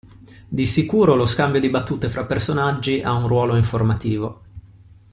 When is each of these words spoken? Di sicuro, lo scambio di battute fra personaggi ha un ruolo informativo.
Di 0.49 0.65
sicuro, 0.65 1.13
lo 1.13 1.27
scambio 1.27 1.59
di 1.59 1.69
battute 1.69 2.09
fra 2.09 2.25
personaggi 2.25 3.01
ha 3.01 3.11
un 3.11 3.27
ruolo 3.27 3.55
informativo. 3.55 4.41